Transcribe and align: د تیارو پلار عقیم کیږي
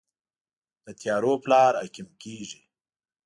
د 0.85 0.87
تیارو 1.01 1.33
پلار 1.43 1.73
عقیم 1.83 2.07
کیږي 2.21 2.61